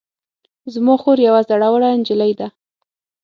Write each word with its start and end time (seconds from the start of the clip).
زما 0.73 0.93
خور 1.01 1.17
یوه 1.27 1.41
زړوره 1.47 1.89
نجلۍ 1.99 2.31
ده 2.39 2.47